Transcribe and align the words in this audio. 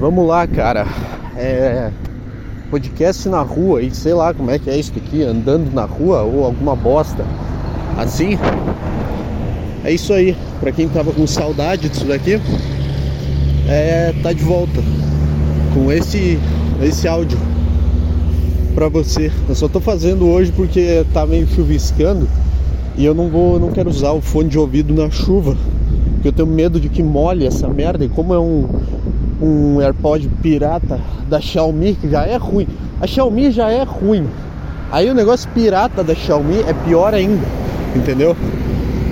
Vamos 0.00 0.26
lá, 0.26 0.46
cara. 0.46 0.86
É. 1.36 1.90
Podcast 2.70 3.28
na 3.28 3.42
rua 3.42 3.82
e 3.82 3.94
sei 3.94 4.14
lá 4.14 4.32
como 4.32 4.50
é 4.50 4.58
que 4.58 4.70
é 4.70 4.78
isso 4.78 4.92
aqui, 4.96 5.22
andando 5.22 5.70
na 5.74 5.84
rua 5.84 6.22
ou 6.22 6.42
alguma 6.42 6.74
bosta 6.74 7.22
assim. 7.98 8.38
É 9.84 9.92
isso 9.92 10.14
aí. 10.14 10.34
Pra 10.58 10.72
quem 10.72 10.88
tava 10.88 11.12
com 11.12 11.26
saudade 11.26 11.90
disso 11.90 12.06
daqui, 12.06 12.40
é, 13.68 14.14
tá 14.22 14.32
de 14.32 14.42
volta 14.42 14.80
com 15.74 15.92
esse, 15.92 16.38
esse 16.82 17.06
áudio 17.06 17.38
pra 18.74 18.88
você. 18.88 19.30
Eu 19.46 19.54
só 19.54 19.68
tô 19.68 19.80
fazendo 19.80 20.26
hoje 20.26 20.50
porque 20.50 21.04
tá 21.12 21.26
meio 21.26 21.46
chuviscando 21.46 22.26
e 22.96 23.04
eu 23.04 23.14
não 23.14 23.28
vou, 23.28 23.60
não 23.60 23.70
quero 23.70 23.90
usar 23.90 24.12
o 24.12 24.22
fone 24.22 24.48
de 24.48 24.58
ouvido 24.58 24.94
na 24.94 25.10
chuva, 25.10 25.54
porque 26.14 26.28
eu 26.28 26.32
tenho 26.32 26.48
medo 26.48 26.80
de 26.80 26.88
que 26.88 27.02
molhe 27.02 27.46
essa 27.46 27.68
merda. 27.68 28.02
E 28.02 28.08
como 28.08 28.32
é 28.32 28.38
um 28.38 28.66
um 29.40 29.80
AirPod 29.80 30.28
pirata 30.42 31.00
da 31.28 31.40
Xiaomi, 31.40 31.94
que 31.94 32.08
já 32.08 32.24
é 32.24 32.36
ruim. 32.36 32.66
A 33.00 33.06
Xiaomi 33.06 33.50
já 33.50 33.70
é 33.70 33.82
ruim. 33.82 34.28
Aí 34.92 35.08
o 35.08 35.14
negócio 35.14 35.48
pirata 35.50 36.02
da 36.02 36.14
Xiaomi 36.14 36.60
é 36.66 36.72
pior 36.84 37.14
ainda, 37.14 37.46
entendeu? 37.94 38.36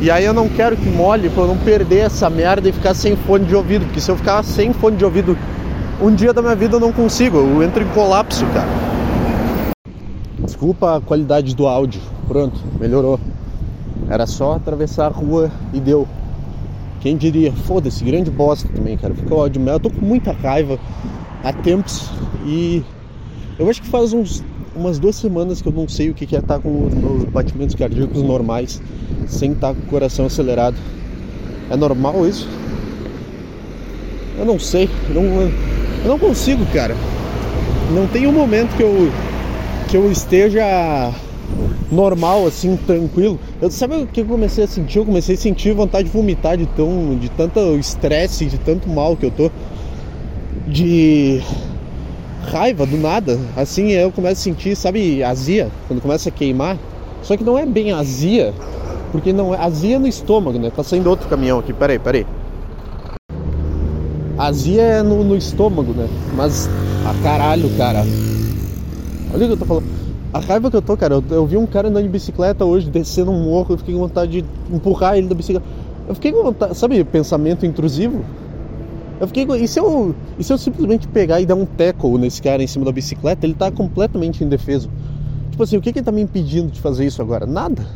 E 0.00 0.10
aí 0.10 0.24
eu 0.24 0.32
não 0.32 0.48
quero 0.48 0.76
que 0.76 0.88
molhe 0.88 1.28
pra 1.28 1.42
eu 1.42 1.48
não 1.48 1.56
perder 1.56 2.06
essa 2.06 2.28
merda 2.28 2.68
e 2.68 2.72
ficar 2.72 2.94
sem 2.94 3.16
fone 3.16 3.44
de 3.44 3.54
ouvido, 3.54 3.84
porque 3.84 4.00
se 4.00 4.10
eu 4.10 4.16
ficar 4.16 4.42
sem 4.44 4.72
fone 4.72 4.96
de 4.96 5.04
ouvido 5.04 5.36
um 6.00 6.14
dia 6.14 6.32
da 6.32 6.40
minha 6.40 6.54
vida 6.54 6.76
eu 6.76 6.80
não 6.80 6.92
consigo, 6.92 7.38
eu 7.38 7.62
entro 7.62 7.82
em 7.82 7.88
colapso, 7.88 8.46
cara. 8.46 8.68
Desculpa 10.38 10.96
a 10.96 11.00
qualidade 11.00 11.54
do 11.54 11.66
áudio. 11.66 12.00
Pronto, 12.28 12.60
melhorou. 12.78 13.18
Era 14.08 14.26
só 14.26 14.54
atravessar 14.54 15.06
a 15.06 15.08
rua 15.08 15.50
e 15.72 15.80
deu. 15.80 16.06
Quem 17.00 17.16
diria? 17.16 17.52
Foda-se, 17.52 18.02
grande 18.04 18.30
bosta 18.30 18.68
também, 18.74 18.96
cara. 18.96 19.14
Fica 19.14 19.34
ódio 19.34 19.60
mesmo. 19.60 19.76
Eu 19.76 19.80
tô 19.80 19.90
com 19.90 20.04
muita 20.04 20.32
raiva 20.32 20.78
há 21.44 21.52
tempos 21.52 22.10
e 22.44 22.82
eu 23.58 23.68
acho 23.68 23.82
que 23.82 23.88
faz 23.88 24.12
uns, 24.12 24.42
umas 24.74 24.98
duas 24.98 25.16
semanas 25.16 25.62
que 25.62 25.68
eu 25.68 25.72
não 25.72 25.88
sei 25.88 26.10
o 26.10 26.14
que 26.14 26.24
é 26.34 26.38
estar 26.38 26.54
tá 26.54 26.58
com 26.58 26.86
os 26.86 27.24
batimentos 27.24 27.74
cardíacos 27.74 28.22
normais 28.22 28.82
sem 29.26 29.52
estar 29.52 29.68
tá 29.68 29.74
com 29.74 29.80
o 29.80 29.86
coração 29.86 30.26
acelerado. 30.26 30.76
É 31.70 31.76
normal 31.76 32.26
isso? 32.26 32.48
Eu 34.38 34.44
não 34.44 34.58
sei. 34.58 34.88
Não, 35.10 35.22
eu 35.22 36.08
não 36.08 36.18
consigo, 36.18 36.64
cara. 36.66 36.96
Não 37.92 38.06
tem 38.06 38.26
um 38.26 38.32
momento 38.32 38.76
que 38.76 38.82
eu, 38.82 39.10
que 39.88 39.96
eu 39.96 40.10
esteja 40.10 41.12
normal, 41.90 42.46
assim, 42.46 42.76
tranquilo. 42.76 43.38
Eu, 43.60 43.70
sabe 43.70 43.96
o 43.96 44.06
que 44.06 44.20
eu 44.20 44.26
comecei 44.26 44.64
a 44.64 44.66
sentir? 44.66 44.98
Eu 44.98 45.06
comecei 45.06 45.34
a 45.34 45.38
sentir 45.38 45.72
vontade 45.74 46.04
de 46.04 46.10
vomitar 46.10 46.56
de 46.56 46.66
tão. 46.66 47.16
de 47.16 47.28
tanto 47.30 47.60
estresse, 47.76 48.46
de 48.46 48.58
tanto 48.58 48.88
mal 48.88 49.16
que 49.16 49.26
eu 49.26 49.30
tô. 49.30 49.50
De 50.66 51.40
raiva 52.50 52.86
do 52.86 52.96
nada. 52.96 53.38
Assim 53.56 53.90
eu 53.90 54.10
começo 54.12 54.40
a 54.40 54.44
sentir, 54.44 54.76
sabe, 54.76 55.22
azia, 55.22 55.68
quando 55.86 56.00
começa 56.00 56.28
a 56.28 56.32
queimar. 56.32 56.78
Só 57.22 57.36
que 57.36 57.44
não 57.44 57.58
é 57.58 57.66
bem 57.66 57.92
azia, 57.92 58.54
porque 59.10 59.32
não 59.32 59.54
é 59.54 59.58
azia 59.58 59.98
no 59.98 60.06
estômago, 60.06 60.58
né? 60.58 60.70
Tá 60.74 60.82
saindo 60.82 61.10
outro 61.10 61.28
caminhão 61.28 61.58
aqui, 61.58 61.72
peraí, 61.72 61.98
peraí. 61.98 62.26
Azia 64.38 64.82
é 64.82 65.02
no, 65.02 65.24
no 65.24 65.36
estômago, 65.36 65.92
né? 65.92 66.08
Mas, 66.36 66.68
a 67.04 67.10
ah, 67.10 67.14
caralho, 67.22 67.68
cara. 67.76 68.04
Olha 69.34 69.44
o 69.44 69.46
que 69.48 69.52
eu 69.52 69.56
tô 69.56 69.64
falando. 69.64 69.97
A 70.32 70.40
raiva 70.40 70.70
que 70.70 70.76
eu 70.76 70.82
tô, 70.82 70.96
cara, 70.96 71.14
eu, 71.14 71.24
eu, 71.30 71.46
vi 71.46 71.56
um 71.56 71.66
cara 71.66 71.88
andando 71.88 72.02
de 72.02 72.08
bicicleta 72.10 72.64
hoje, 72.64 72.90
descendo 72.90 73.30
um 73.30 73.44
morro, 73.44 73.74
eu 73.74 73.78
fiquei 73.78 73.94
com 73.94 74.00
vontade 74.00 74.42
de 74.42 74.48
empurrar 74.70 75.16
ele 75.16 75.26
da 75.26 75.34
bicicleta. 75.34 75.64
Eu 76.06 76.14
fiquei 76.14 76.32
com 76.32 76.42
vontade, 76.42 76.76
sabe, 76.76 77.02
pensamento 77.04 77.64
intrusivo? 77.64 78.22
Eu 79.20 79.26
fiquei 79.26 79.46
com. 79.46 79.54
E 79.56 79.66
se 79.66 79.80
eu, 79.80 80.14
e 80.38 80.44
se 80.44 80.52
eu 80.52 80.58
simplesmente 80.58 81.08
pegar 81.08 81.40
e 81.40 81.46
dar 81.46 81.54
um 81.54 81.64
tackle 81.64 82.18
nesse 82.18 82.42
cara 82.42 82.62
em 82.62 82.66
cima 82.66 82.84
da 82.84 82.92
bicicleta, 82.92 83.46
ele 83.46 83.54
tá 83.54 83.70
completamente 83.70 84.44
indefeso. 84.44 84.90
Tipo 85.50 85.62
assim, 85.62 85.76
o 85.78 85.80
que, 85.80 85.92
que 85.92 85.98
ele 85.98 86.04
tá 86.04 86.12
me 86.12 86.20
impedindo 86.20 86.70
de 86.70 86.80
fazer 86.80 87.06
isso 87.06 87.22
agora? 87.22 87.46
Nada. 87.46 87.86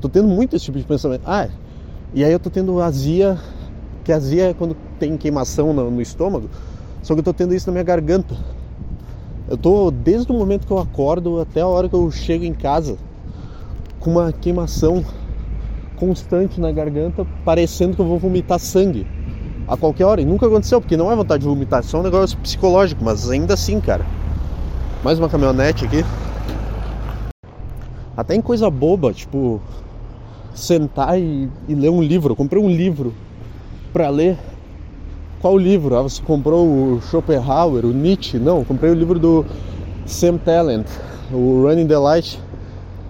Tô 0.00 0.08
tendo 0.08 0.26
muito 0.26 0.56
esse 0.56 0.64
tipo 0.64 0.78
de 0.78 0.84
pensamento. 0.84 1.22
Ah, 1.24 1.48
e 2.12 2.24
aí 2.24 2.32
eu 2.32 2.40
tô 2.40 2.50
tendo 2.50 2.80
azia, 2.80 3.38
que 4.04 4.12
azia 4.12 4.50
é 4.50 4.54
quando 4.54 4.76
tem 4.98 5.16
queimação 5.16 5.72
no, 5.72 5.90
no 5.90 6.02
estômago, 6.02 6.50
só 7.02 7.14
que 7.14 7.20
eu 7.20 7.24
tô 7.24 7.32
tendo 7.32 7.54
isso 7.54 7.68
na 7.68 7.72
minha 7.72 7.84
garganta. 7.84 8.36
Eu 9.48 9.56
tô 9.56 9.90
desde 9.90 10.30
o 10.30 10.34
momento 10.34 10.66
que 10.66 10.72
eu 10.72 10.78
acordo 10.78 11.40
até 11.40 11.60
a 11.60 11.66
hora 11.66 11.88
que 11.88 11.94
eu 11.94 12.10
chego 12.10 12.44
em 12.44 12.54
casa 12.54 12.96
com 13.98 14.10
uma 14.10 14.32
queimação 14.32 15.04
constante 15.96 16.60
na 16.60 16.72
garganta, 16.72 17.26
parecendo 17.44 17.94
que 17.94 18.00
eu 18.00 18.06
vou 18.06 18.18
vomitar 18.18 18.58
sangue 18.58 19.06
a 19.68 19.76
qualquer 19.76 20.04
hora. 20.04 20.20
E 20.20 20.24
nunca 20.24 20.46
aconteceu, 20.46 20.80
porque 20.80 20.96
não 20.96 21.10
é 21.10 21.16
vontade 21.16 21.42
de 21.42 21.48
vomitar, 21.48 21.80
é 21.80 21.82
só 21.82 22.00
um 22.00 22.02
negócio 22.02 22.38
psicológico, 22.38 23.04
mas 23.04 23.30
ainda 23.30 23.54
assim, 23.54 23.80
cara. 23.80 24.04
Mais 25.04 25.18
uma 25.18 25.28
caminhonete 25.28 25.84
aqui. 25.84 26.04
Até 28.16 28.34
em 28.34 28.42
coisa 28.42 28.70
boba, 28.70 29.12
tipo 29.12 29.60
sentar 30.54 31.18
e, 31.18 31.48
e 31.68 31.74
ler 31.74 31.90
um 31.90 32.02
livro. 32.02 32.32
Eu 32.32 32.36
comprei 32.36 32.62
um 32.62 32.68
livro 32.68 33.12
para 33.92 34.08
ler 34.08 34.38
qual 35.42 35.58
livro? 35.58 35.96
Ah, 35.96 36.02
você 36.02 36.22
comprou 36.22 36.66
o 36.66 37.02
Schopenhauer, 37.02 37.84
o 37.84 37.92
Nietzsche? 37.92 38.38
Não, 38.38 38.64
comprei 38.64 38.92
o 38.92 38.94
livro 38.94 39.18
do 39.18 39.44
Sam 40.06 40.38
Talent, 40.38 40.86
o 41.32 41.62
Running 41.62 41.88
the 41.88 41.98
Light, 41.98 42.38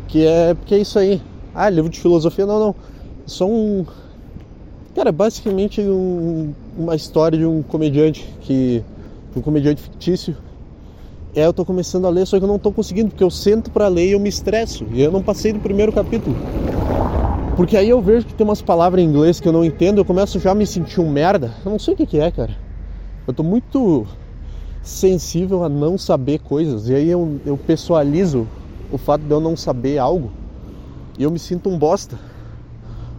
que 0.08 0.26
é, 0.26 0.56
que 0.64 0.74
é 0.74 0.78
isso 0.78 0.98
aí. 0.98 1.20
Ah, 1.54 1.68
livro 1.68 1.90
de 1.90 2.00
filosofia? 2.00 2.46
Não, 2.46 2.58
não. 2.58 2.74
Só 3.26 3.46
um. 3.46 3.84
Cara, 4.94 5.12
basicamente 5.12 5.82
um, 5.82 6.54
uma 6.76 6.96
história 6.96 7.38
de 7.38 7.44
um 7.44 7.62
comediante 7.62 8.26
que. 8.40 8.82
um 9.36 9.42
comediante 9.42 9.82
fictício. 9.82 10.34
É, 11.34 11.46
eu 11.46 11.52
tô 11.52 11.66
começando 11.66 12.06
a 12.06 12.10
ler, 12.10 12.26
só 12.26 12.38
que 12.38 12.44
eu 12.44 12.48
não 12.48 12.58
tô 12.58 12.72
conseguindo, 12.72 13.10
porque 13.10 13.24
eu 13.24 13.30
sento 13.30 13.70
para 13.70 13.88
ler 13.88 14.08
e 14.08 14.12
eu 14.12 14.20
me 14.20 14.28
estresso. 14.28 14.86
E 14.92 15.02
eu 15.02 15.12
não 15.12 15.22
passei 15.22 15.52
do 15.52 15.60
primeiro 15.60 15.92
capítulo. 15.92 16.34
Porque 17.56 17.76
aí 17.76 17.90
eu 17.90 18.00
vejo 18.00 18.26
que 18.26 18.34
tem 18.34 18.46
umas 18.46 18.62
palavras 18.62 19.02
em 19.02 19.06
inglês 19.06 19.38
que 19.38 19.46
eu 19.46 19.52
não 19.52 19.64
entendo, 19.64 19.98
eu 19.98 20.04
começo 20.04 20.40
já 20.40 20.52
a 20.52 20.54
me 20.54 20.66
sentir 20.66 21.00
um 21.00 21.10
merda. 21.10 21.52
Eu 21.64 21.70
não 21.70 21.78
sei 21.78 21.92
o 21.92 21.96
que, 21.96 22.06
que 22.06 22.18
é, 22.18 22.30
cara. 22.30 22.56
Eu 23.26 23.34
tô 23.34 23.42
muito 23.42 24.06
sensível 24.82 25.62
a 25.62 25.68
não 25.68 25.98
saber 25.98 26.38
coisas. 26.38 26.88
E 26.88 26.94
aí 26.94 27.08
eu, 27.10 27.38
eu 27.44 27.56
pessoalizo 27.58 28.46
o 28.90 28.96
fato 28.96 29.22
de 29.22 29.30
eu 29.30 29.40
não 29.40 29.54
saber 29.54 29.98
algo. 29.98 30.30
E 31.18 31.22
eu 31.22 31.30
me 31.30 31.38
sinto 31.38 31.68
um 31.68 31.78
bosta 31.78 32.18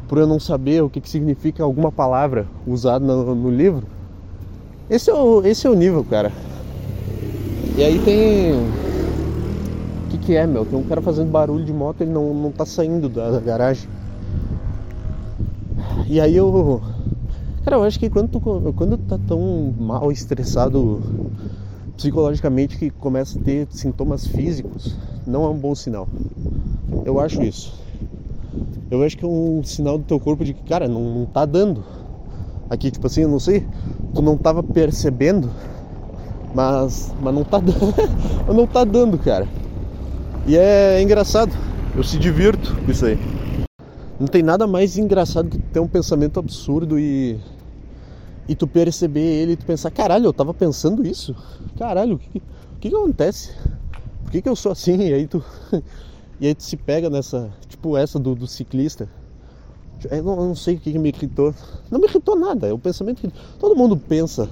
por 0.08 0.18
eu 0.18 0.26
não 0.26 0.40
saber 0.40 0.82
o 0.84 0.90
que, 0.90 1.00
que 1.00 1.10
significa 1.10 1.64
alguma 1.64 1.92
palavra 1.92 2.48
usada 2.66 3.06
no, 3.06 3.36
no 3.36 3.52
livro. 3.52 3.86
Esse 4.90 5.12
é, 5.12 5.14
o, 5.14 5.46
esse 5.46 5.68
é 5.68 5.70
o 5.70 5.76
nível, 5.76 6.04
cara. 6.04 6.32
E 7.78 7.84
aí 7.84 8.00
tem. 8.00 8.54
O 8.54 10.10
que, 10.10 10.18
que 10.18 10.36
é, 10.36 10.46
meu? 10.46 10.66
Tem 10.66 10.78
um 10.78 10.84
cara 10.84 11.02
fazendo 11.02 11.32
barulho 11.32 11.64
de 11.64 11.74
moto, 11.74 12.02
ele 12.02 12.12
não, 12.12 12.34
não 12.34 12.52
tá 12.52 12.66
saindo 12.66 13.08
da, 13.08 13.32
da 13.32 13.40
garagem. 13.40 13.88
E 16.14 16.22
aí 16.22 16.36
eu. 16.36 16.80
Cara, 17.64 17.78
eu 17.78 17.84
acho 17.84 18.00
que 18.00 18.08
quando 18.08 18.30
tu, 18.30 18.40
quando 18.76 19.00
tá 19.00 19.18
tão 19.28 19.74
mal 19.80 20.12
estressado 20.12 21.02
psicologicamente 21.98 22.78
que 22.78 22.92
começa 22.92 23.40
a 23.40 23.42
ter 23.42 23.68
sintomas 23.72 24.28
físicos, 24.28 24.96
não 25.26 25.44
é 25.44 25.50
um 25.50 25.58
bom 25.58 25.74
sinal. 25.74 26.08
Eu 27.04 27.20
acho 27.20 27.42
isso. 27.42 27.74
Eu 28.92 29.02
acho 29.02 29.18
que 29.18 29.26
é 29.26 29.28
um 29.28 29.64
sinal 29.64 29.98
do 29.98 30.04
teu 30.04 30.20
corpo 30.20 30.46
de 30.46 30.54
que, 30.54 30.62
cara, 30.62 30.88
não, 30.88 31.02
não 31.02 31.26
tá 31.26 31.48
dando. 31.48 31.84
Aqui, 32.70 32.92
tipo 32.92 33.08
assim, 33.08 33.22
eu 33.22 33.30
não 33.30 33.40
sei, 33.40 33.66
tu 34.14 34.22
não 34.22 34.38
tava 34.38 34.62
percebendo, 34.62 35.50
mas, 36.54 37.12
mas 37.24 37.34
não 37.34 37.44
tá 37.44 37.58
dando. 37.58 38.54
não 38.54 38.68
tá 38.68 38.84
dando, 38.84 39.18
cara. 39.18 39.48
E 40.46 40.56
é 40.56 41.02
engraçado. 41.02 41.52
Eu 41.96 42.04
se 42.04 42.20
divirto 42.20 42.76
com 42.86 42.92
isso 42.92 43.04
aí. 43.04 43.18
Não 44.24 44.28
tem 44.30 44.42
nada 44.42 44.66
mais 44.66 44.98
engraçado 44.98 45.50
que 45.50 45.58
ter 45.58 45.82
um 45.82 45.88
pensamento 45.88 46.40
absurdo 46.40 46.98
e 46.98 47.38
e 48.48 48.56
tu 48.56 48.66
perceber 48.66 49.20
ele 49.20 49.52
e 49.52 49.56
tu 49.58 49.66
pensar, 49.66 49.92
caralho, 49.92 50.28
eu 50.28 50.32
tava 50.32 50.54
pensando 50.54 51.06
isso. 51.06 51.36
Caralho, 51.78 52.16
o 52.16 52.20
que, 52.20 52.42
que, 52.80 52.90
que 52.90 52.96
acontece? 52.96 53.54
Por 54.24 54.32
que, 54.32 54.42
que 54.42 54.48
eu 54.48 54.56
sou 54.56 54.72
assim? 54.72 54.96
E 54.96 55.14
aí 55.14 55.28
tu 55.28 55.44
e 56.40 56.48
aí 56.48 56.56
tu 56.56 56.64
se 56.64 56.78
pega 56.78 57.10
nessa, 57.10 57.52
tipo 57.68 57.98
essa 57.98 58.18
do, 58.18 58.34
do 58.34 58.48
ciclista. 58.48 59.10
Eu 60.10 60.24
não, 60.24 60.40
eu 60.40 60.48
não, 60.48 60.56
sei 60.56 60.76
o 60.76 60.80
que, 60.80 60.94
que 60.94 61.00
me 61.00 61.10
irritou. 61.10 61.54
Não 61.92 62.00
me 62.00 62.08
irritou 62.08 62.40
nada, 62.40 62.68
é 62.68 62.72
o 62.72 62.80
pensamento 62.80 63.20
que 63.20 63.34
todo 63.60 63.76
mundo 63.76 63.98
pensa 63.98 64.48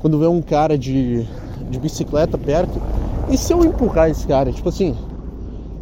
quando 0.00 0.18
vê 0.18 0.26
um 0.26 0.42
cara 0.42 0.76
de, 0.76 1.24
de 1.70 1.78
bicicleta 1.78 2.36
perto. 2.36 2.82
E 3.30 3.38
se 3.38 3.52
eu 3.52 3.64
empurrar 3.64 4.10
esse 4.10 4.26
cara? 4.26 4.52
Tipo 4.52 4.68
assim, 4.68 4.96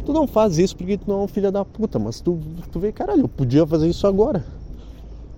Tu 0.05 0.11
não 0.11 0.27
faz 0.27 0.57
isso 0.57 0.75
porque 0.75 0.97
tu 0.97 1.09
não 1.09 1.21
é 1.21 1.23
um 1.23 1.27
filho 1.27 1.51
da 1.51 1.63
puta, 1.63 1.97
mas 1.97 2.19
tu, 2.19 2.39
tu 2.71 2.79
vê, 2.79 2.91
caralho, 2.91 3.21
eu 3.21 3.27
podia 3.27 3.65
fazer 3.65 3.87
isso 3.87 4.05
agora. 4.05 4.43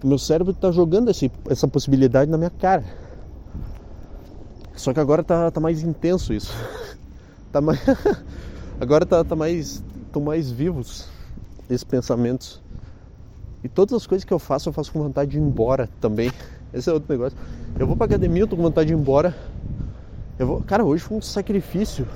Meu 0.03 0.17
cérebro 0.17 0.53
tá 0.53 0.71
jogando 0.71 1.09
esse, 1.09 1.31
essa 1.49 1.67
possibilidade 1.67 2.29
na 2.29 2.37
minha 2.37 2.49
cara. 2.49 2.83
Só 4.75 4.93
que 4.93 4.99
agora 4.99 5.23
tá, 5.23 5.49
tá 5.51 5.59
mais 5.59 5.83
intenso 5.83 6.33
isso. 6.33 6.53
tá 7.51 7.61
mais... 7.61 7.79
agora 8.79 9.05
tá, 9.05 9.23
tá 9.23 9.35
mais. 9.35 9.83
estão 10.05 10.21
mais 10.21 10.51
vivos 10.51 11.07
esses 11.69 11.83
pensamentos. 11.83 12.61
E 13.63 13.69
todas 13.69 13.95
as 13.95 14.05
coisas 14.05 14.23
que 14.23 14.33
eu 14.33 14.39
faço, 14.39 14.69
eu 14.69 14.73
faço 14.73 14.91
com 14.91 15.01
vontade 15.01 15.31
de 15.31 15.37
ir 15.37 15.41
embora 15.41 15.89
também. 15.99 16.31
Esse 16.73 16.89
é 16.89 16.93
outro 16.93 17.11
negócio. 17.11 17.37
Eu 17.79 17.87
vou 17.87 17.95
pra 17.95 18.05
academia, 18.05 18.43
eu 18.43 18.47
tô 18.47 18.55
com 18.55 18.61
vontade 18.61 18.87
de 18.87 18.93
ir 18.93 18.97
embora. 18.97 19.35
Eu 20.37 20.47
vou. 20.47 20.61
Cara, 20.61 20.83
hoje 20.83 21.03
foi 21.03 21.17
um 21.17 21.21
sacrifício 21.21 22.07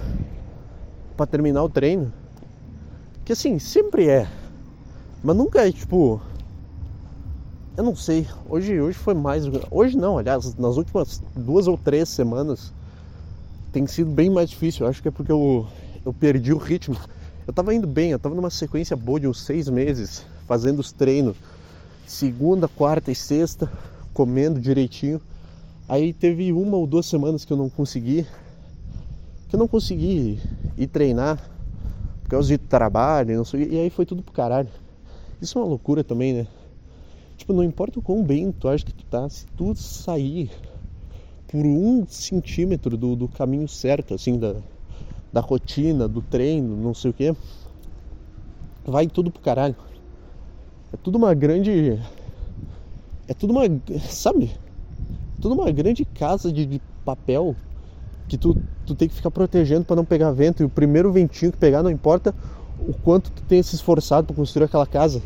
para 1.16 1.26
terminar 1.26 1.64
o 1.64 1.70
treino. 1.70 2.14
Que 3.30 3.34
assim, 3.34 3.60
sempre 3.60 4.08
é. 4.08 4.28
Mas 5.24 5.38
nunca 5.38 5.68
é 5.68 5.72
tipo. 5.72 6.20
Eu 7.78 7.84
não 7.84 7.96
sei. 7.96 8.26
Hoje, 8.50 8.82
hoje 8.82 8.98
foi 8.98 9.14
mais. 9.14 9.44
Hoje 9.70 9.96
não, 9.96 10.18
aliás, 10.18 10.56
nas 10.56 10.78
últimas 10.78 11.22
duas 11.36 11.68
ou 11.68 11.78
três 11.78 12.10
semanas 12.10 12.74
tem 13.72 13.86
sido 13.86 14.10
bem 14.10 14.32
mais 14.32 14.50
difícil. 14.50 14.84
Eu 14.84 14.90
acho 14.90 15.00
que 15.00 15.10
é 15.10 15.12
porque 15.12 15.32
eu, 15.32 15.68
eu 16.04 16.12
perdi 16.12 16.52
o 16.52 16.58
ritmo. 16.58 16.98
Eu 17.46 17.54
tava 17.54 17.72
indo 17.72 17.86
bem, 17.86 18.10
eu 18.10 18.18
tava 18.18 18.34
numa 18.34 18.50
sequência 18.50 18.98
boa 18.98 19.20
de 19.20 19.28
uns 19.28 19.44
seis 19.44 19.70
meses, 19.70 20.26
fazendo 20.48 20.80
os 20.80 20.92
treinos 20.92 21.38
segunda, 22.08 22.68
quarta 22.68 23.12
e 23.12 23.16
sexta, 23.16 23.72
comendo 24.12 24.60
direitinho. 24.60 25.22
Aí 25.88 26.14
teve 26.14 26.52
uma 26.52 26.78
ou 26.78 26.88
duas 26.88 27.06
semanas 27.06 27.46
que 27.46 27.54
eu 27.54 27.58
não 27.58 27.70
consegui, 27.70 28.26
que 29.48 29.56
eu 29.56 29.60
não 29.60 29.68
consegui 29.68 30.40
ir 30.76 30.88
treinar 30.88 31.59
por 32.30 32.36
causa 32.36 32.50
de 32.50 32.60
trabalho, 32.60 33.36
não 33.36 33.44
sei, 33.44 33.68
e 33.72 33.80
aí 33.80 33.90
foi 33.90 34.06
tudo 34.06 34.22
pro 34.22 34.32
caralho. 34.32 34.70
Isso 35.42 35.58
é 35.58 35.62
uma 35.62 35.68
loucura 35.68 36.04
também, 36.04 36.32
né? 36.32 36.48
Tipo, 37.36 37.54
não 37.54 37.64
importa 37.64 37.98
o 37.98 38.04
quão 38.04 38.24
bem 38.24 38.52
tu 38.52 38.68
acha 38.70 38.86
que 38.86 38.94
tu 38.94 39.04
tá, 39.06 39.28
se 39.28 39.48
tu 39.58 39.74
sair 39.74 40.52
por 41.48 41.66
um 41.66 42.06
centímetro 42.06 42.96
do, 42.96 43.16
do 43.16 43.28
caminho 43.28 43.68
certo, 43.68 44.14
assim, 44.14 44.38
da, 44.38 44.58
da 45.34 45.42
rotina, 45.42 46.08
do 46.08 46.22
treino, 46.22 46.78
não 46.78 46.94
sei 46.94 47.10
o 47.10 47.14
que, 47.16 47.36
vai 48.86 49.08
tudo 49.08 49.32
pro 49.32 49.42
caralho. 49.42 49.76
É 50.94 50.98
tudo 50.98 51.18
uma 51.18 51.34
grande. 51.34 52.00
É 53.28 53.34
tudo 53.34 53.54
uma. 53.54 53.64
Sabe? 54.08 54.52
Tudo 55.42 55.56
uma 55.56 55.72
grande 55.72 56.06
casa 56.06 56.52
de, 56.52 56.64
de 56.64 56.82
papel 57.04 57.56
que 58.30 58.38
tu, 58.38 58.56
tu 58.86 58.96
tem 58.96 59.10
que 59.10 59.16
ficar 59.16 59.32
protegendo 59.32 59.84
para 59.84 59.96
não 59.96 60.06
pegar 60.06 60.32
vento. 60.32 60.62
E 60.62 60.66
o 60.66 60.70
primeiro 60.70 61.12
ventinho 61.12 61.52
que 61.52 61.58
pegar, 61.58 61.84
não 61.84 61.90
importa 61.90 62.34
o 62.80 62.94
quanto 62.94 63.32
tu 63.32 63.42
tenha 63.44 63.62
se 63.64 63.76
esforçado 63.76 64.28
para 64.28 64.36
construir 64.36 64.66
aquela 64.66 64.86
casa. 64.86 65.22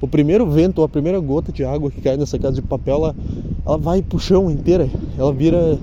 O 0.00 0.06
primeiro 0.06 0.48
vento 0.48 0.78
ou 0.78 0.84
a 0.84 0.88
primeira 0.88 1.18
gota 1.18 1.50
de 1.50 1.64
água 1.64 1.90
que 1.90 2.00
cai 2.00 2.16
nessa 2.16 2.38
casa 2.38 2.56
de 2.56 2.62
papel, 2.62 2.96
ela, 2.96 3.16
ela 3.66 3.78
vai 3.78 4.02
pro 4.02 4.18
chão 4.18 4.50
inteira. 4.50 4.88
Ela 5.18 5.32
vira. 5.32 5.78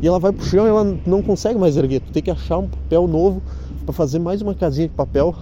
E 0.00 0.06
ela 0.06 0.18
vai 0.18 0.32
pro 0.32 0.44
chão 0.44 0.64
e 0.64 0.68
ela 0.68 0.96
não 1.06 1.22
consegue 1.22 1.58
mais 1.58 1.76
erguer. 1.76 2.00
Tu 2.00 2.10
tem 2.10 2.22
que 2.22 2.30
achar 2.30 2.58
um 2.58 2.68
papel 2.68 3.06
novo 3.06 3.42
para 3.84 3.92
fazer 3.92 4.18
mais 4.18 4.40
uma 4.40 4.54
casinha 4.54 4.88
de 4.88 4.94
papel 4.94 5.34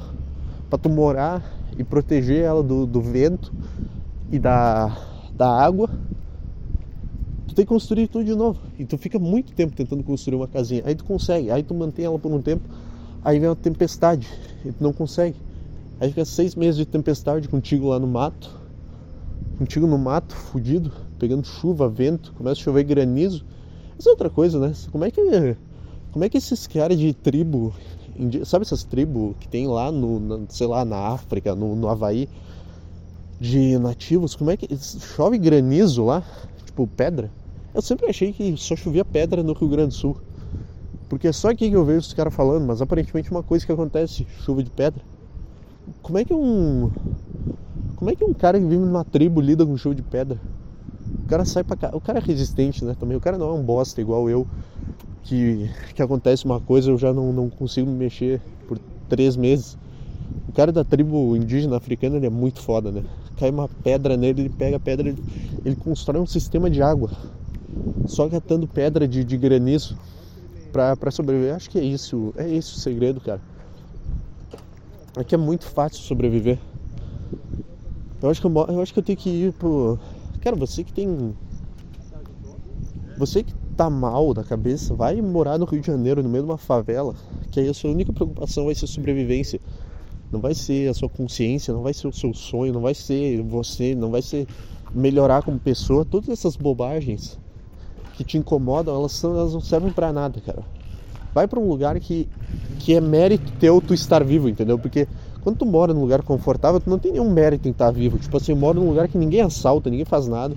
para 0.69 0.79
tu 0.79 0.89
morar 0.89 1.43
e 1.79 1.85
proteger 1.85 2.43
ela 2.43 2.63
do, 2.63 2.87
do 2.87 3.01
vento 3.01 3.53
e 4.33 4.39
da, 4.39 4.97
da 5.37 5.49
água. 5.49 5.89
Tu 7.47 7.55
tem 7.55 7.65
que 7.65 7.69
construir 7.69 8.09
tudo 8.09 8.25
de 8.25 8.35
novo. 8.35 8.61
E 8.79 8.85
tu 8.85 8.99
fica 8.99 9.19
muito 9.19 9.53
tempo 9.53 9.75
tentando 9.75 10.03
construir 10.03 10.37
uma 10.37 10.49
casinha. 10.49 10.83
Aí 10.85 10.95
tu 10.95 11.05
consegue, 11.05 11.51
aí 11.51 11.63
tu 11.63 11.75
mantém 11.75 12.05
ela 12.05 12.19
por 12.19 12.33
um 12.33 12.43
tempo, 12.43 12.69
aí 13.25 13.39
vem 13.39 13.49
uma 13.49 13.57
tempestade 13.57 14.29
e 14.65 14.73
tu 14.73 14.83
não 14.83 14.93
consegue. 14.93 15.37
Aí 16.01 16.09
fica 16.09 16.25
seis 16.25 16.55
meses 16.55 16.77
de 16.77 16.85
tempestade 16.85 17.49
contigo 17.49 17.89
lá 17.89 17.99
no 17.99 18.07
mato, 18.07 18.51
contigo 19.59 19.87
no 19.87 19.97
mato, 19.97 20.35
fudido, 20.35 20.93
pegando 21.19 21.47
chuva, 21.47 21.89
vento, 21.89 22.33
começa 22.35 22.61
a 22.61 22.65
chover 22.65 22.85
granizo. 22.85 23.45
Isso 23.99 24.09
é 24.09 24.13
outra 24.13 24.29
coisa, 24.29 24.59
né? 24.59 24.75
Como 24.91 25.05
é 25.05 25.11
que 25.11 25.57
como 26.17 26.25
é 26.25 26.31
que 26.31 26.39
esses 26.39 26.67
caras 26.67 26.99
de 26.99 27.13
tribo, 27.13 27.75
sabe 28.47 28.63
essas 28.63 28.83
tribos 28.83 29.37
que 29.39 29.47
tem 29.47 29.67
lá 29.67 29.93
no, 29.93 30.47
sei 30.49 30.67
lá, 30.67 30.83
na 30.83 31.09
África, 31.09 31.55
no, 31.55 31.77
no 31.77 31.89
Havaí, 31.89 32.27
de 33.39 33.79
nativos, 33.79 34.35
como 34.35 34.51
é 34.51 34.57
que 34.57 34.67
chove 34.79 35.37
granizo 35.37 36.07
lá, 36.07 36.25
tipo 36.67 36.87
pedra? 36.87 37.31
Eu 37.75 37.83
sempre 37.83 38.07
achei 38.07 38.33
que 38.33 38.57
só 38.57 38.77
chovia 38.77 39.05
pedra 39.05 39.43
no 39.43 39.53
Rio 39.53 39.69
Grande 39.69 39.89
do 39.89 39.95
Sul. 39.95 40.17
Porque 41.09 41.29
é 41.29 41.33
só 41.33 41.51
aqui 41.51 41.71
que 41.71 41.77
eu 41.77 41.85
vejo 41.85 42.01
os 42.01 42.13
caras 42.13 42.35
falando, 42.35 42.67
mas 42.67 42.83
aparentemente 42.83 43.31
uma 43.31 43.43
coisa 43.43 43.65
que 43.65 43.73
acontece, 43.73 44.27
chuva 44.45 44.63
de 44.63 44.71
pedra. 44.71 45.03
Como 46.03 46.19
é 46.19 46.25
que 46.25 46.35
um. 46.35 46.91
Como 47.95 48.11
é 48.11 48.15
que 48.15 48.25
um 48.25 48.35
cara 48.35 48.59
que 48.59 48.65
vive 48.67 48.85
numa 48.85 49.05
tribo 49.05 49.41
lida 49.41 49.65
com 49.65 49.77
chuva 49.77 49.95
de 49.95 50.03
pedra? 50.03 50.41
O 51.25 51.29
cara 51.29 51.45
sai 51.45 51.63
pra 51.63 51.77
cá. 51.77 51.91
O 51.93 52.01
cara 52.01 52.19
é 52.19 52.23
resistente, 52.23 52.85
né? 52.85 52.97
Também. 52.99 53.17
O 53.17 53.21
cara 53.21 53.39
não 53.39 53.49
é 53.49 53.53
um 53.53 53.63
bosta 53.63 54.01
igual 54.01 54.29
eu, 54.29 54.47
que, 55.23 55.71
que 55.95 56.03
acontece 56.03 56.45
uma 56.45 56.61
coisa 56.61 56.91
eu 56.91 56.99
já 56.99 57.13
não, 57.13 57.33
não 57.33 57.51
consigo 57.51 57.89
me 57.91 57.97
mexer 57.97 58.41
por 58.67 58.79
três 59.09 59.37
meses. 59.37 59.77
O 60.49 60.53
cara 60.53 60.73
da 60.73 60.85
tribo 60.85 61.37
indígena 61.37 61.77
africana 61.77 62.17
ele 62.17 62.27
é 62.27 62.31
muito 62.31 62.61
foda, 62.61 62.91
né? 62.91 63.05
Cai 63.37 63.51
uma 63.51 63.69
pedra 63.69 64.17
nele, 64.17 64.43
ele 64.43 64.49
pega 64.49 64.77
a 64.77 64.81
pedra, 64.81 65.09
ele, 65.09 65.23
ele 65.65 65.77
constrói 65.77 66.21
um 66.21 66.27
sistema 66.27 66.71
de 66.71 66.83
água. 66.83 67.11
Só 68.07 68.29
catando 68.29 68.67
pedra 68.67 69.07
de, 69.07 69.25
de 69.25 69.37
granizo 69.37 69.97
para 70.73 71.11
sobreviver. 71.11 71.55
Acho 71.55 71.71
que 71.71 71.79
é 71.79 71.85
isso, 71.85 72.33
é 72.37 72.49
isso 72.49 72.77
o 72.77 72.81
segredo, 72.81 73.21
cara. 73.21 73.41
Aqui 75.17 75.35
é 75.35 75.39
muito 75.39 75.65
fácil 75.65 76.03
sobreviver. 76.03 76.59
Eu 78.23 78.31
acho 78.31 78.41
que 78.41 78.47
eu, 78.47 78.53
eu 78.69 78.81
acho 78.81 78.93
que 78.93 78.99
eu 78.99 79.03
tenho 79.03 79.19
que 79.19 79.31
ir 79.31 79.53
pro. 79.53 79.99
Cara, 80.41 80.57
você 80.57 80.85
que 80.85 80.93
tem. 80.93 81.35
Você 83.19 83.43
que 83.43 83.55
tá 83.77 83.89
mal 83.91 84.33
da 84.35 84.43
cabeça, 84.43 84.95
vai 84.95 85.21
morar 85.21 85.59
no 85.59 85.65
Rio 85.65 85.81
de 85.81 85.87
Janeiro, 85.87 86.23
no 86.23 86.29
meio 86.29 86.45
de 86.45 86.51
uma 86.51 86.59
favela, 86.59 87.15
que 87.51 87.61
aí 87.61 87.69
a 87.69 87.75
sua 87.75 87.91
única 87.91 88.13
preocupação 88.13 88.67
vai 88.67 88.75
ser 88.75 88.87
sobrevivência. 88.87 89.61
Não 90.31 90.41
vai 90.41 90.55
ser 90.55 90.89
a 90.89 90.95
sua 90.95 91.09
consciência, 91.09 91.73
não 91.73 91.83
vai 91.83 91.95
ser 91.95 92.09
o 92.09 92.13
seu 92.13 92.35
sonho, 92.35 92.73
não 92.73 92.81
vai 92.81 92.95
ser 92.95 93.43
você, 93.43 93.95
não 93.95 94.11
vai 94.11 94.23
ser 94.23 94.47
melhorar 94.93 95.43
como 95.43 95.59
pessoa. 95.59 96.05
Todas 96.05 96.29
essas 96.29 96.57
bobagens 96.57 97.39
que 98.17 98.25
te 98.25 98.39
incomodam, 98.39 98.95
elas, 98.95 99.13
são, 99.13 99.37
elas 99.37 99.53
não 99.53 99.61
servem 99.61 99.93
para 99.93 100.13
nada, 100.13 100.41
cara. 100.41 100.63
Vai 101.35 101.47
para 101.47 101.61
um 101.61 101.69
lugar 101.69 102.01
que, 102.01 102.29
que 102.79 102.95
é 102.95 103.01
mérito 103.01 103.53
teu 103.61 103.81
tu 103.81 103.93
estar 103.93 104.25
vivo, 104.25 104.49
entendeu? 104.49 104.79
Porque 104.79 105.07
quando 105.43 105.59
tu 105.59 105.67
mora 105.67 105.93
num 105.93 106.01
lugar 106.01 106.23
confortável, 106.23 106.81
tu 106.81 106.89
não 106.89 106.99
tem 106.99 107.13
nenhum 107.13 107.31
mérito 107.31 107.69
em 107.69 107.71
estar 107.71 107.91
vivo. 107.91 108.19
Tipo 108.19 108.39
assim, 108.39 108.53
eu 108.53 108.57
moro 108.57 108.81
num 108.81 108.89
lugar 108.89 109.07
que 109.07 109.19
ninguém 109.19 109.43
assalta, 109.43 109.91
ninguém 109.91 110.07
faz 110.07 110.27
nada. 110.27 110.57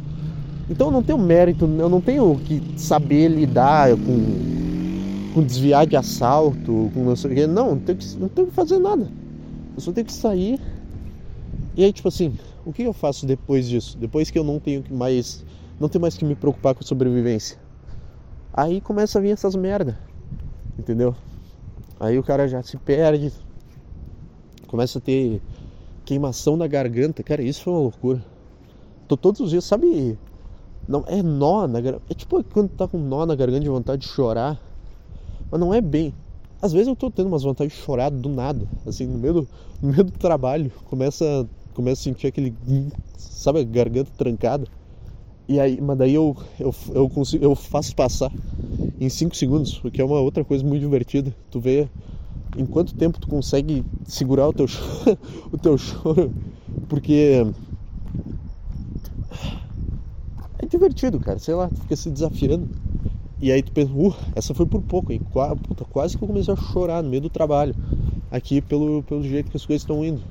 Então 0.69 0.87
eu 0.87 0.91
não 0.91 1.03
tenho 1.03 1.17
mérito, 1.17 1.65
eu 1.65 1.89
não 1.89 1.99
tenho 1.99 2.39
que 2.45 2.61
saber 2.77 3.27
lidar 3.27 3.89
com, 3.91 5.33
com 5.33 5.43
desviar 5.43 5.85
de 5.85 5.95
assalto, 5.95 6.89
com 6.93 7.03
não 7.03 7.15
sei 7.15 7.31
o 7.31 7.35
quê. 7.35 7.45
Não, 7.45 7.71
não 7.71 7.79
tenho, 7.79 7.97
que, 7.97 8.17
não 8.17 8.29
tenho 8.29 8.47
que 8.47 8.53
fazer 8.53 8.79
nada. 8.79 9.07
Só 9.79 9.91
tenho 9.91 10.05
que 10.05 10.13
sair. 10.13 10.59
E 11.75 11.83
aí, 11.83 11.93
tipo 11.93 12.07
assim, 12.07 12.37
o 12.65 12.73
que 12.73 12.83
eu 12.83 12.93
faço 12.93 13.25
depois 13.25 13.67
disso? 13.67 13.97
Depois 13.97 14.29
que 14.29 14.37
eu 14.37 14.43
não 14.43 14.59
tenho 14.59 14.83
mais. 14.89 15.45
Não 15.79 15.87
tenho 15.87 16.01
mais 16.01 16.17
que 16.17 16.25
me 16.25 16.35
preocupar 16.35 16.75
com 16.75 16.83
sobrevivência. 16.83 17.57
Aí 18.53 18.81
começa 18.81 19.17
a 19.17 19.21
vir 19.21 19.31
essas 19.31 19.55
merda 19.55 19.97
entendeu? 20.79 21.15
Aí 21.99 22.17
o 22.17 22.23
cara 22.23 22.47
já 22.47 22.63
se 22.63 22.77
perde, 22.77 23.31
começa 24.67 24.97
a 24.97 25.01
ter 25.01 25.41
queimação 26.05 26.55
na 26.55 26.65
garganta, 26.65 27.21
cara, 27.21 27.41
isso 27.41 27.61
foi 27.61 27.73
uma 27.73 27.81
loucura. 27.81 28.23
Tô 29.07 29.17
todos 29.17 29.41
os 29.41 29.49
dias, 29.49 29.65
sabe? 29.65 30.17
Não, 30.87 31.03
é 31.07 31.21
nó 31.21 31.67
na 31.67 31.81
garganta. 31.81 32.05
É 32.09 32.13
tipo 32.13 32.43
quando 32.45 32.69
tá 32.69 32.87
com 32.87 32.97
nó 32.97 33.25
na 33.25 33.35
garganta 33.35 33.61
de 33.61 33.69
vontade 33.69 34.03
de 34.03 34.07
chorar. 34.07 34.59
Mas 35.51 35.59
não 35.59 35.73
é 35.73 35.81
bem. 35.81 36.13
Às 36.61 36.73
vezes 36.73 36.87
eu 36.87 36.95
tô 36.95 37.09
tendo 37.09 37.27
umas 37.27 37.43
vontades 37.43 37.73
de 37.73 37.81
chorar 37.81 38.09
do 38.09 38.27
nada, 38.27 38.67
assim, 38.85 39.05
no 39.05 39.17
meio 39.17 39.33
do, 39.33 39.47
no 39.81 39.91
meio 39.91 40.03
do 40.03 40.11
trabalho. 40.11 40.71
Começa, 40.89 41.47
começa 41.73 42.01
a 42.01 42.03
sentir 42.03 42.27
aquele. 42.27 42.53
Sabe, 43.17 43.59
a 43.59 43.63
garganta 43.63 44.11
trancada. 44.17 44.67
E 45.47 45.59
aí, 45.59 45.79
mas 45.81 45.97
daí 45.97 46.13
eu, 46.13 46.35
eu, 46.59 46.75
eu, 46.93 47.09
consigo, 47.09 47.43
eu 47.43 47.55
faço 47.55 47.95
passar 47.95 48.31
em 48.99 49.09
5 49.09 49.35
segundos, 49.35 49.81
o 49.83 49.89
que 49.89 50.01
é 50.01 50.05
uma 50.05 50.19
outra 50.19 50.43
coisa 50.43 50.63
muito 50.63 50.81
divertida. 50.81 51.33
Tu 51.49 51.59
vê 51.59 51.87
em 52.57 52.65
quanto 52.65 52.93
tempo 52.93 53.19
tu 53.19 53.27
consegue 53.27 53.83
segurar 54.05 54.47
o 54.49 54.53
teu 54.53 54.65
o 55.51 55.57
teu 55.57 55.77
choro, 55.77 56.31
porque 56.87 57.45
é 60.59 60.65
divertido, 60.65 61.19
cara, 61.19 61.39
sei 61.39 61.55
lá, 61.55 61.69
tu 61.69 61.81
fica 61.81 61.95
se 61.95 62.09
desafiando. 62.11 62.67
E 63.41 63.51
aí 63.51 63.63
tu 63.63 63.71
pensa, 63.71 63.91
uh, 63.93 64.13
essa 64.35 64.53
foi 64.53 64.65
por 64.65 64.81
pouco, 64.81 65.13
hein? 65.13 65.21
Puta, 65.67 65.85
quase 65.85 66.17
que 66.17 66.23
eu 66.23 66.27
comecei 66.27 66.53
a 66.53 66.57
chorar 66.57 67.01
no 67.01 67.09
meio 67.09 67.21
do 67.21 67.29
trabalho, 67.29 67.73
aqui 68.29 68.59
pelo, 68.61 69.01
pelo 69.03 69.23
jeito 69.23 69.49
que 69.49 69.55
as 69.55 69.65
coisas 69.65 69.81
estão 69.83 70.03
indo. 70.03 70.21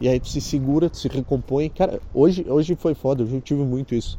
E 0.00 0.08
aí 0.08 0.20
tu 0.20 0.28
se 0.28 0.40
segura, 0.40 0.90
tu 0.90 0.98
se 0.98 1.08
recompõe. 1.08 1.70
Cara, 1.70 2.00
hoje, 2.12 2.44
hoje 2.48 2.74
foi 2.74 2.94
foda, 2.94 3.22
eu 3.22 3.40
tive 3.40 3.62
muito 3.62 3.94
isso. 3.94 4.18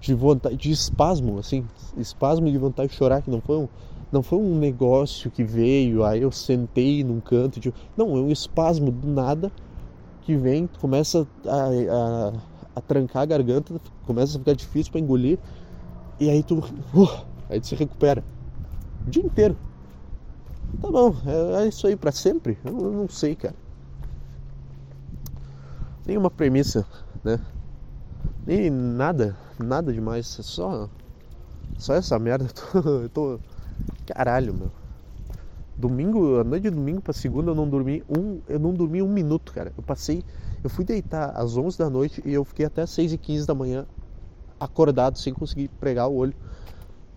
De 0.00 0.14
vontade, 0.14 0.56
de 0.56 0.70
espasmo, 0.70 1.38
assim, 1.38 1.64
espasmo 1.96 2.50
de 2.50 2.58
vontade 2.58 2.90
de 2.90 2.96
chorar, 2.96 3.22
que 3.22 3.30
não 3.30 3.40
foi 3.40 3.56
um, 3.56 3.68
não 4.12 4.22
foi 4.22 4.38
um 4.38 4.56
negócio 4.56 5.30
que 5.30 5.42
veio, 5.42 6.04
aí 6.04 6.22
eu 6.22 6.30
sentei 6.30 7.02
num 7.02 7.20
canto, 7.20 7.58
tipo, 7.58 7.76
não, 7.96 8.16
é 8.16 8.20
um 8.20 8.30
espasmo 8.30 8.92
do 8.92 9.08
nada 9.08 9.50
que 10.22 10.36
vem, 10.36 10.68
começa 10.80 11.26
a, 11.46 11.56
a, 11.56 12.32
a 12.76 12.80
trancar 12.80 13.22
a 13.22 13.26
garganta, 13.26 13.74
começa 14.06 14.36
a 14.36 14.38
ficar 14.38 14.54
difícil 14.54 14.92
para 14.92 15.00
engolir, 15.00 15.38
e 16.20 16.30
aí 16.30 16.42
tu, 16.42 16.58
uh, 16.58 17.24
aí 17.48 17.60
tu 17.60 17.66
se 17.66 17.74
recupera. 17.74 18.22
O 19.06 19.10
dia 19.10 19.24
inteiro. 19.24 19.56
Tá 20.80 20.90
bom, 20.90 21.14
é, 21.26 21.64
é 21.64 21.68
isso 21.68 21.86
aí 21.86 21.96
para 21.96 22.12
sempre? 22.12 22.58
Eu, 22.64 22.72
não 22.72 23.08
sei, 23.08 23.34
cara 23.34 23.54
nenhuma 26.06 26.30
premissa, 26.30 26.86
né? 27.22 27.40
Nem 28.46 28.70
nada. 28.70 29.36
nada 29.58 29.92
demais, 29.92 30.38
é 30.38 30.42
só. 30.42 30.88
Só 31.78 31.94
essa 31.94 32.18
merda. 32.18 32.46
Eu 32.74 33.08
tô. 33.08 33.32
Eu 33.32 33.38
tô 33.38 33.40
caralho, 34.06 34.54
meu. 34.54 34.70
Domingo, 35.76 36.38
a 36.38 36.44
noite 36.44 36.64
de 36.64 36.70
domingo 36.70 37.00
pra 37.00 37.12
segunda 37.12 37.50
eu 37.50 37.54
não 37.54 37.68
dormi 37.68 38.04
um, 38.08 38.40
eu 38.48 38.60
não 38.60 38.72
dormi 38.72 39.02
um 39.02 39.08
minuto, 39.08 39.52
cara. 39.52 39.72
Eu 39.76 39.82
passei, 39.82 40.22
eu 40.62 40.70
fui 40.70 40.84
deitar 40.84 41.30
às 41.30 41.56
11 41.56 41.76
da 41.76 41.90
noite 41.90 42.22
e 42.24 42.32
eu 42.32 42.44
fiquei 42.44 42.64
até 42.64 42.82
às 42.82 42.90
6 42.90 43.14
e 43.14 43.18
15 43.18 43.44
da 43.44 43.56
manhã 43.56 43.84
acordado 44.58 45.18
sem 45.18 45.32
conseguir 45.32 45.68
pregar 45.80 46.08
o 46.08 46.14
olho. 46.14 46.34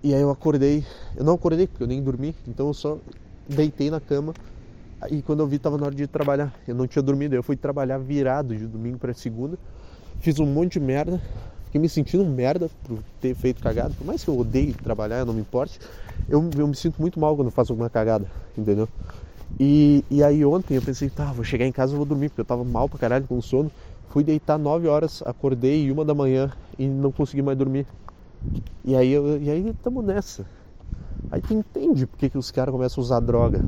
E 0.03 0.13
aí 0.13 0.21
eu 0.21 0.29
acordei, 0.29 0.85
eu 1.15 1.23
não 1.23 1.33
acordei 1.33 1.67
porque 1.67 1.83
eu 1.83 1.87
nem 1.87 2.01
dormi, 2.01 2.35
então 2.47 2.67
eu 2.67 2.73
só 2.73 2.97
deitei 3.47 3.89
na 3.89 3.99
cama 3.99 4.33
e 5.09 5.21
quando 5.21 5.41
eu 5.41 5.47
vi 5.47 5.59
tava 5.59 5.77
na 5.77 5.85
hora 5.85 5.95
de 5.95 6.07
trabalhar. 6.07 6.53
Eu 6.67 6.75
não 6.75 6.87
tinha 6.87 7.01
dormido, 7.01 7.35
eu 7.35 7.43
fui 7.43 7.55
trabalhar 7.55 7.97
virado 7.97 8.55
de 8.55 8.65
domingo 8.65 8.97
para 8.97 9.13
segunda. 9.13 9.57
Fiz 10.19 10.39
um 10.39 10.45
monte 10.45 10.73
de 10.73 10.79
merda, 10.79 11.21
fiquei 11.65 11.79
me 11.79 11.87
sentindo 11.87 12.25
merda 12.25 12.69
por 12.83 12.99
ter 13.21 13.35
feito 13.35 13.61
cagada. 13.61 13.93
Por 13.93 14.05
mais 14.05 14.23
que 14.23 14.29
eu 14.29 14.37
odeie 14.37 14.73
trabalhar, 14.73 15.19
eu 15.19 15.25
não 15.25 15.33
me 15.33 15.41
importe, 15.41 15.79
eu, 16.27 16.49
eu 16.57 16.67
me 16.67 16.75
sinto 16.75 16.99
muito 16.99 17.19
mal 17.19 17.35
quando 17.35 17.51
faço 17.51 17.71
alguma 17.71 17.89
cagada, 17.89 18.25
entendeu? 18.57 18.89
E, 19.59 20.03
e 20.09 20.23
aí 20.23 20.43
ontem 20.43 20.75
eu 20.75 20.81
pensei, 20.81 21.09
tá, 21.09 21.25
vou 21.31 21.43
chegar 21.43 21.65
em 21.65 21.71
casa 21.71 21.93
e 21.93 21.95
vou 21.97 22.05
dormir, 22.05 22.29
porque 22.29 22.41
eu 22.41 22.45
tava 22.45 22.63
mal 22.63 22.89
pra 22.89 22.99
caralho 22.99 23.25
com 23.27 23.41
sono. 23.41 23.71
Fui 24.17 24.23
deitar 24.23 24.57
9 24.57 24.87
horas, 24.87 25.21
acordei 25.27 25.91
uma 25.91 26.03
da 26.03 26.15
manhã 26.15 26.51
e 26.79 26.87
não 26.87 27.11
consegui 27.11 27.43
mais 27.43 27.55
dormir. 27.55 27.85
E 28.83 28.95
aí, 28.95 29.11
eu, 29.11 29.39
e 29.39 29.47
aí 29.47 29.75
tamo 29.83 30.01
nessa. 30.01 30.43
Aí 31.29 31.39
tu 31.39 31.53
entende 31.53 32.07
por 32.07 32.17
que, 32.17 32.27
que 32.27 32.37
os 32.39 32.49
caras 32.49 32.71
começam 32.71 32.99
a 32.99 33.05
usar 33.05 33.19
droga. 33.19 33.63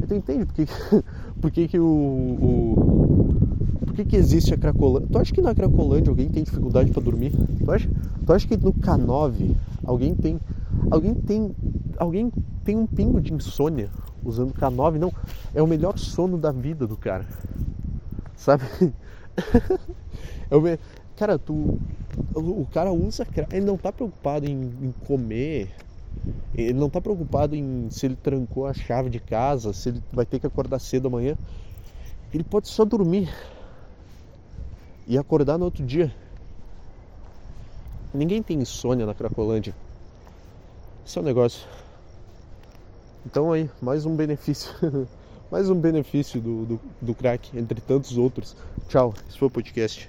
Aí 0.00 0.04
tu 0.08 0.14
entende 0.16 0.46
por 0.46 0.52
que, 0.52 0.66
por 1.40 1.50
que, 1.52 1.68
que 1.68 1.78
o, 1.78 1.86
o 1.86 3.36
por 3.86 3.94
que, 3.94 4.04
que 4.04 4.16
existe 4.16 4.52
a 4.52 4.58
Cracolândia? 4.58 5.08
Tu 5.12 5.18
acha 5.18 5.32
que 5.32 5.40
na 5.40 5.54
Cracolândia 5.54 6.10
alguém 6.10 6.28
tem 6.28 6.42
dificuldade 6.42 6.90
para 6.90 7.00
dormir? 7.00 7.32
Tu 7.64 7.70
acha, 7.70 7.88
tu 8.26 8.32
acha 8.32 8.48
que 8.48 8.56
no 8.56 8.72
K9 8.72 9.54
alguém 9.84 10.12
tem. 10.12 10.40
Alguém 10.90 11.14
tem. 11.14 11.54
Alguém 11.98 12.32
tem 12.64 12.76
um 12.76 12.84
pingo 12.84 13.20
de 13.20 13.32
insônia 13.32 13.90
usando 14.24 14.52
K9? 14.54 14.98
Não. 14.98 15.12
É 15.54 15.62
o 15.62 15.68
melhor 15.68 15.96
sono 15.98 16.36
da 16.36 16.50
vida 16.50 16.84
do 16.84 16.96
cara. 16.96 17.24
Sabe? 18.34 18.64
me... 20.60 20.78
Cara, 21.16 21.38
tu. 21.38 21.78
O 22.34 22.66
cara 22.72 22.92
usa. 22.92 23.26
Ele 23.50 23.64
não 23.64 23.76
tá 23.76 23.92
preocupado 23.92 24.48
em, 24.48 24.72
em 24.82 24.94
comer. 25.06 25.70
Ele 26.54 26.74
não 26.74 26.90
tá 26.90 27.00
preocupado 27.00 27.54
em 27.54 27.88
se 27.90 28.06
ele 28.06 28.16
trancou 28.16 28.66
a 28.66 28.74
chave 28.74 29.08
de 29.08 29.18
casa, 29.18 29.72
se 29.72 29.90
ele 29.90 30.02
vai 30.12 30.26
ter 30.26 30.38
que 30.38 30.46
acordar 30.46 30.78
cedo 30.78 31.08
amanhã. 31.08 31.36
Ele 32.32 32.44
pode 32.44 32.68
só 32.68 32.84
dormir 32.84 33.32
e 35.06 35.18
acordar 35.18 35.58
no 35.58 35.64
outro 35.64 35.84
dia. 35.84 36.14
Ninguém 38.12 38.42
tem 38.42 38.58
insônia 38.58 39.06
na 39.06 39.14
Cracolândia. 39.14 39.74
Isso 41.04 41.18
é 41.18 41.22
um 41.22 41.24
negócio. 41.24 41.66
Então 43.24 43.52
aí, 43.52 43.70
mais 43.80 44.04
um 44.04 44.14
benefício. 44.14 44.72
mais 45.52 45.68
um 45.68 45.78
benefício 45.78 46.40
do, 46.40 46.64
do, 46.64 46.80
do 47.02 47.14
crack, 47.14 47.54
entre 47.58 47.78
tantos 47.78 48.16
outros. 48.16 48.56
Tchau, 48.88 49.12
esse 49.28 49.38
foi 49.38 49.48
o 49.48 49.50
podcast. 49.50 50.08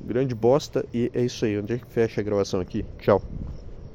Grande 0.00 0.36
bosta 0.36 0.86
e 0.94 1.10
é 1.12 1.24
isso 1.24 1.44
aí. 1.44 1.58
Onde 1.58 1.74
é 1.74 1.78
que 1.78 1.86
fecha 1.86 2.20
a 2.20 2.24
gravação 2.24 2.60
aqui? 2.60 2.84
Tchau. 3.00 3.20